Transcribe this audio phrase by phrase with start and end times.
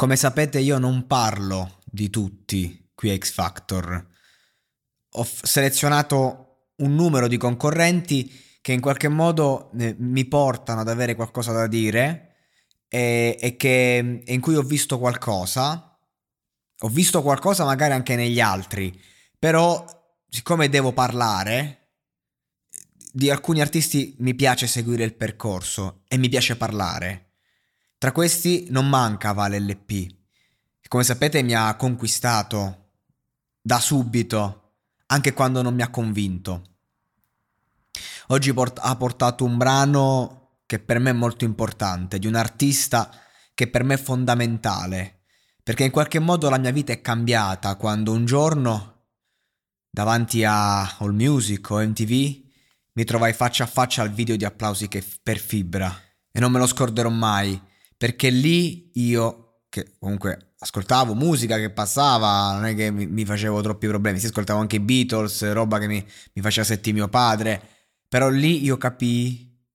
[0.00, 4.08] Come sapete io non parlo di tutti qui a X Factor.
[5.10, 11.14] Ho selezionato un numero di concorrenti che in qualche modo eh, mi portano ad avere
[11.14, 12.36] qualcosa da dire
[12.88, 16.00] e, e che, in cui ho visto qualcosa.
[16.78, 18.98] Ho visto qualcosa magari anche negli altri,
[19.38, 19.84] però
[20.26, 21.90] siccome devo parlare,
[23.12, 27.29] di alcuni artisti mi piace seguire il percorso e mi piace parlare.
[28.00, 29.88] Tra questi non manca Vale LP,
[30.80, 32.92] che come sapete mi ha conquistato
[33.60, 34.76] da subito,
[35.08, 36.78] anche quando non mi ha convinto.
[38.28, 43.10] Oggi port- ha portato un brano che per me è molto importante, di un artista
[43.52, 45.24] che per me è fondamentale,
[45.62, 49.08] perché in qualche modo la mia vita è cambiata quando un giorno,
[49.90, 52.44] davanti a All Music o MTV,
[52.94, 55.94] mi trovai faccia a faccia al video di applausi che- per Fibra.
[56.32, 57.68] E non me lo scorderò mai
[58.00, 63.86] perché lì io, che comunque ascoltavo musica che passava, non è che mi, facevo troppi
[63.88, 66.02] problemi, sì, ascoltavo anche i Beatles, roba che mi,
[66.32, 67.60] mi faceva sentire mio padre,
[68.08, 69.66] però lì io capii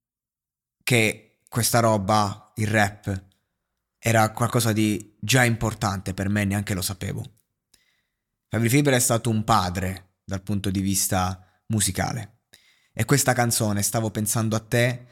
[0.82, 3.26] che questa roba, il rap,
[4.00, 7.24] era qualcosa di già importante per me, neanche lo sapevo.
[8.48, 12.40] Fabri Fibra è stato un padre dal punto di vista musicale.
[12.92, 15.06] E questa canzone, stavo pensando a te,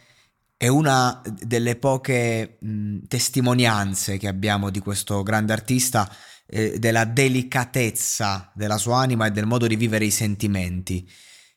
[0.64, 6.10] è una delle poche mh, testimonianze che abbiamo di questo grande artista,
[6.46, 11.06] eh, della delicatezza della sua anima e del modo di vivere i sentimenti,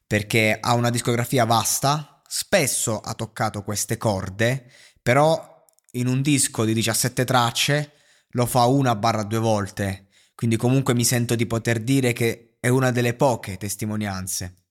[0.04, 6.74] perché ha una discografia vasta, spesso ha toccato queste corde, però in un disco di
[6.74, 7.92] 17 tracce
[8.30, 12.66] lo fa una barra due volte, quindi comunque mi sento di poter dire che è
[12.66, 14.65] una delle poche testimonianze.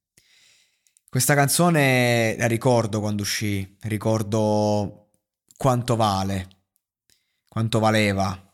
[1.16, 5.12] Questa canzone la ricordo quando uscì, ricordo
[5.56, 6.50] quanto vale,
[7.48, 8.54] quanto valeva,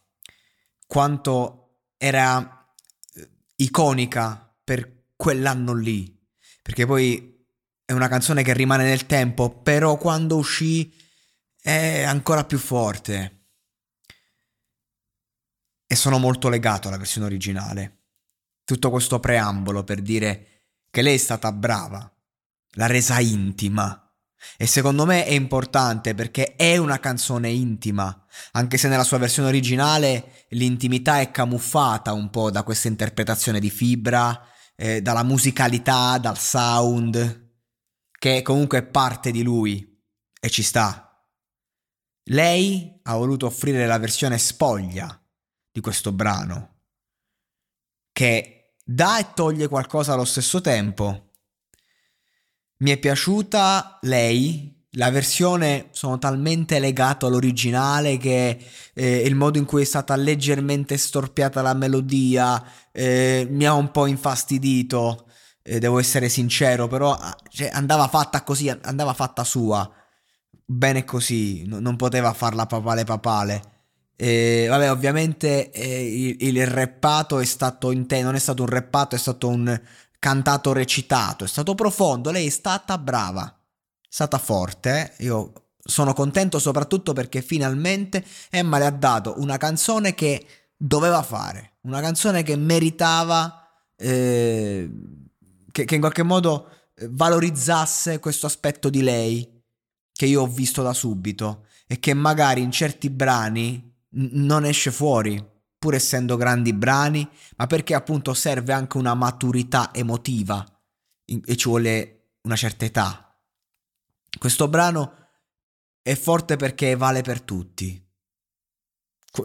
[0.86, 2.72] quanto era
[3.16, 6.16] eh, iconica per quell'anno lì,
[6.62, 7.44] perché poi
[7.84, 10.94] è una canzone che rimane nel tempo, però quando uscì
[11.60, 13.48] è ancora più forte.
[15.88, 18.04] E sono molto legato alla versione originale.
[18.64, 22.08] Tutto questo preambolo per dire che lei è stata brava,
[22.72, 23.96] l'ha resa intima.
[24.58, 29.50] E secondo me è importante perché è una canzone intima, anche se nella sua versione
[29.50, 36.40] originale l'intimità è camuffata un po' da questa interpretazione di fibra, eh, dalla musicalità, dal
[36.40, 37.50] sound,
[38.18, 40.00] che comunque è parte di lui
[40.40, 41.08] e ci sta.
[42.26, 45.20] Lei ha voluto offrire la versione spoglia
[45.72, 46.80] di questo brano,
[48.12, 51.31] che dà e toglie qualcosa allo stesso tempo
[52.82, 58.58] mi è piaciuta lei, la versione sono talmente legato all'originale che
[58.94, 63.92] eh, il modo in cui è stata leggermente storpiata la melodia eh, mi ha un
[63.92, 65.28] po' infastidito,
[65.62, 69.90] eh, devo essere sincero, però ah, cioè, andava fatta così, andava fatta sua,
[70.66, 73.64] bene così, no, non poteva farla papale papale.
[74.22, 79.16] Vabbè, ovviamente eh, il, il rappato è stato in te, non è stato un rappato,
[79.16, 79.82] è stato un
[80.22, 86.60] cantato recitato, è stato profondo, lei è stata brava, è stata forte, io sono contento
[86.60, 90.46] soprattutto perché finalmente Emma le ha dato una canzone che
[90.78, 94.88] doveva fare, una canzone che meritava, eh,
[95.72, 99.60] che, che in qualche modo eh, valorizzasse questo aspetto di lei
[100.14, 104.92] che io ho visto da subito e che magari in certi brani n- non esce
[104.92, 105.44] fuori,
[105.82, 110.64] pur essendo grandi brani, ma perché appunto serve anche una maturità emotiva
[111.26, 113.36] e ci vuole una certa età.
[114.38, 115.30] Questo brano
[116.04, 118.00] è forte perché vale per tutti,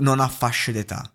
[0.00, 1.10] non ha fasce d'età.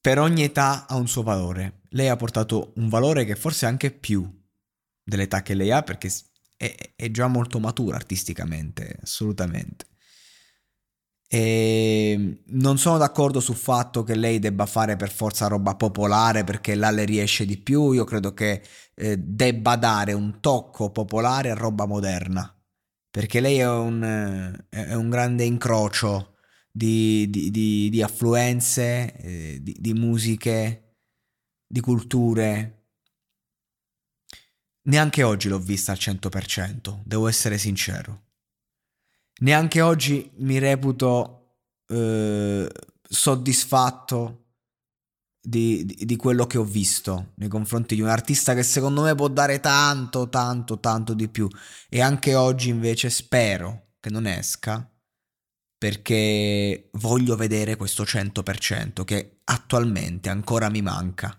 [0.00, 1.82] Per ogni età ha un suo valore.
[1.90, 4.26] Lei ha portato un valore che forse è anche più
[5.02, 6.10] dell'età che lei ha perché
[6.56, 9.95] è, è già molto matura artisticamente, assolutamente.
[11.28, 16.74] E non sono d'accordo sul fatto che lei debba fare per forza roba popolare perché
[16.74, 17.92] là le riesce di più.
[17.92, 18.62] Io credo che
[18.94, 22.50] eh, debba dare un tocco popolare a roba moderna
[23.10, 26.36] perché lei è un, è un grande incrocio
[26.70, 30.96] di, di, di, di affluenze, eh, di musiche,
[31.66, 32.76] di culture
[34.86, 38.25] Neanche oggi l'ho vista al 100%, devo essere sincero.
[39.38, 42.70] Neanche oggi mi reputo eh,
[43.02, 44.44] soddisfatto
[45.40, 49.14] di, di, di, quello che ho visto nei confronti di un artista che secondo me
[49.14, 51.48] può dare tanto, tanto, tanto di più.
[51.88, 54.90] E anche oggi invece spero che non esca
[55.78, 61.38] perché voglio vedere questo 100% che attualmente ancora mi manca.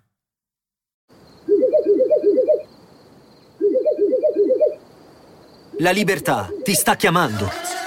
[5.80, 7.87] La libertà ti sta chiamando.